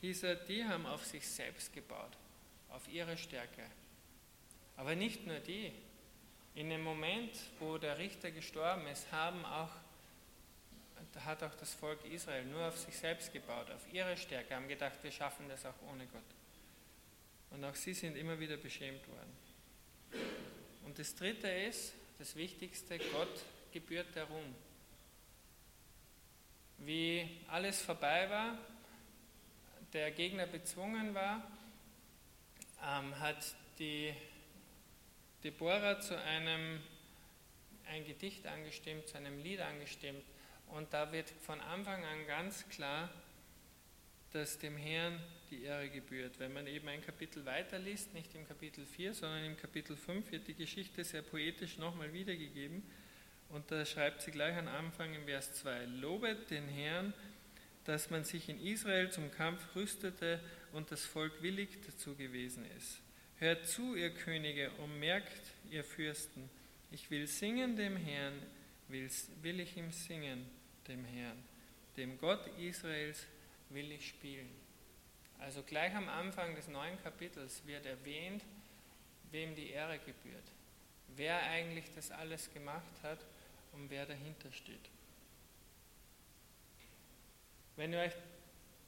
[0.00, 2.16] hieß er, die haben auf sich selbst gebaut,
[2.70, 3.62] auf ihre Stärke.
[4.76, 5.72] Aber nicht nur die.
[6.54, 9.70] In dem Moment, wo der Richter gestorben ist, haben auch
[11.24, 14.98] hat auch das Volk Israel nur auf sich selbst gebaut, auf ihre Stärke, haben gedacht,
[15.02, 16.22] wir schaffen das auch ohne Gott.
[17.50, 19.36] Und auch sie sind immer wieder beschämt worden.
[20.92, 24.54] Und das Dritte ist, das Wichtigste, Gott gebührt der Ruhm.
[26.76, 28.58] Wie alles vorbei war,
[29.94, 31.50] der Gegner bezwungen war,
[32.86, 33.42] ähm, hat
[33.78, 34.12] die
[35.42, 36.82] Deborah zu einem
[37.86, 40.26] ein Gedicht angestimmt, zu einem Lied angestimmt,
[40.66, 43.08] und da wird von Anfang an ganz klar,
[44.32, 45.18] dass dem Herrn
[45.52, 46.38] die Ehre gebührt.
[46.38, 50.48] Wenn man eben ein Kapitel weiterliest, nicht im Kapitel 4, sondern im Kapitel 5, wird
[50.48, 52.82] die Geschichte sehr poetisch nochmal wiedergegeben.
[53.50, 57.12] Und da schreibt sie gleich am Anfang im Vers 2, Lobet den Herrn,
[57.84, 60.40] dass man sich in Israel zum Kampf rüstete
[60.72, 63.00] und das Volk willig dazu gewesen ist.
[63.38, 66.48] Hört zu, ihr Könige, und merkt, ihr Fürsten,
[66.90, 68.34] ich will singen dem Herrn,
[68.88, 69.10] will,
[69.42, 70.46] will ich ihm singen
[70.88, 71.36] dem Herrn.
[71.98, 73.26] Dem Gott Israels
[73.68, 74.61] will ich spielen.
[75.42, 78.44] Also gleich am Anfang des neuen Kapitels wird erwähnt,
[79.32, 80.44] wem die Ehre gebührt,
[81.16, 83.18] wer eigentlich das alles gemacht hat
[83.72, 84.88] und wer dahinter steht.
[87.74, 88.12] Wenn ihr euch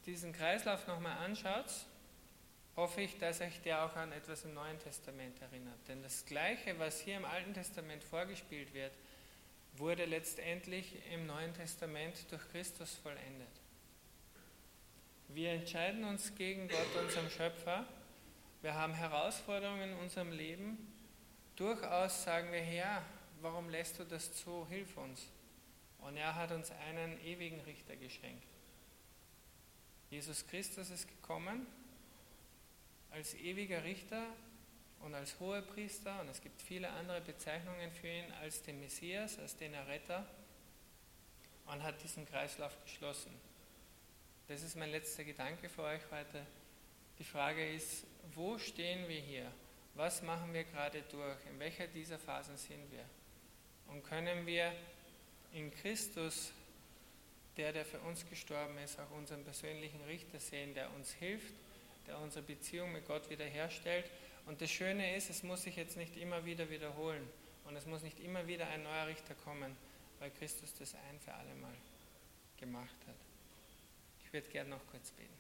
[0.07, 1.73] diesen Kreislauf nochmal anschaut,
[2.77, 5.79] hoffe ich, dass euch der auch an etwas im Neuen Testament erinnert.
[5.89, 8.93] Denn das Gleiche, was hier im Alten Testament vorgespielt wird,
[9.77, 13.64] wurde letztendlich im Neuen Testament durch Christus vollendet.
[15.29, 17.87] Wir entscheiden uns gegen Gott, unserem Schöpfer.
[18.63, 20.93] Wir haben Herausforderungen in unserem Leben.
[21.57, 23.03] Durchaus sagen wir, Herr,
[23.41, 24.67] warum lässt du das zu?
[24.69, 25.31] Hilf uns.
[25.99, 28.47] Und er hat uns einen ewigen Richter geschenkt.
[30.11, 31.67] Jesus Christus ist gekommen
[33.11, 34.27] als ewiger Richter
[35.01, 39.57] und als Hohepriester, und es gibt viele andere Bezeichnungen für ihn, als den Messias, als
[39.57, 40.27] den Erretter,
[41.67, 43.33] und hat diesen Kreislauf geschlossen.
[44.47, 46.45] Das ist mein letzter Gedanke für euch heute.
[47.19, 49.51] Die Frage ist, wo stehen wir hier?
[49.95, 51.39] Was machen wir gerade durch?
[51.51, 53.07] In welcher dieser Phasen sind wir?
[53.87, 54.71] Und können wir
[55.55, 56.53] in Christus,
[57.57, 61.55] der, der für uns gestorben ist, auch unseren persönlichen Richter sehen, der uns hilft,
[62.07, 64.11] der unsere Beziehung mit Gott wiederherstellt.
[64.45, 67.27] Und das Schöne ist, es muss sich jetzt nicht immer wieder wiederholen
[67.65, 69.75] und es muss nicht immer wieder ein neuer Richter kommen,
[70.19, 71.75] weil Christus das ein für alle Mal
[72.59, 73.34] gemacht hat.
[74.35, 75.33] Ich würde gerne noch kurz beten.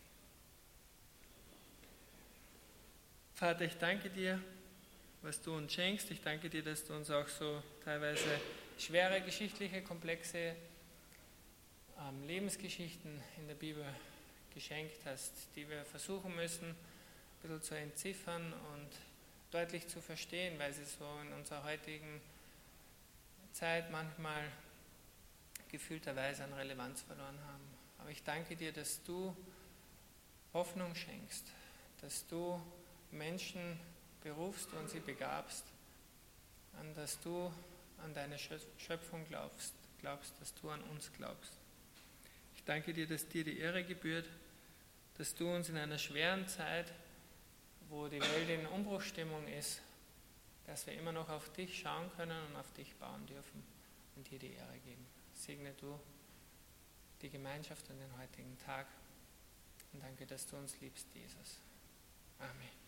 [3.34, 4.40] Vater, ich danke dir,
[5.20, 6.12] was du uns schenkst.
[6.12, 8.40] Ich danke dir, dass du uns auch so teilweise
[8.78, 10.54] schwere geschichtliche, komplexe
[11.98, 13.84] ähm, Lebensgeschichten in der Bibel
[14.54, 16.76] geschenkt hast, die wir versuchen müssen, ein
[17.42, 18.90] bisschen zu entziffern und
[19.50, 22.20] deutlich zu verstehen, weil sie so in unserer heutigen
[23.50, 24.44] Zeit manchmal
[25.72, 27.73] gefühlterweise an Relevanz verloren haben.
[28.04, 29.34] Aber ich danke dir, dass du
[30.52, 31.46] Hoffnung schenkst,
[32.02, 32.60] dass du
[33.10, 33.80] Menschen
[34.22, 35.64] berufst und sie begabst,
[36.78, 37.50] an dass du
[38.04, 41.52] an deine Schöpfung glaubst, glaubst, dass du an uns glaubst.
[42.54, 44.28] Ich danke dir, dass dir die Ehre gebührt,
[45.16, 46.92] dass du uns in einer schweren Zeit,
[47.88, 49.80] wo die Welt in Umbruchstimmung ist,
[50.66, 53.64] dass wir immer noch auf dich schauen können und auf dich bauen dürfen
[54.14, 55.06] und dir die Ehre geben.
[55.32, 55.98] Segne du
[57.24, 58.86] die Gemeinschaft an den heutigen Tag
[59.94, 61.58] und danke, dass du uns liebst, Jesus.
[62.38, 62.83] Amen.